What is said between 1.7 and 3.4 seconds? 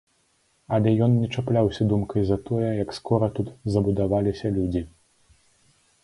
думкай за тое, як скора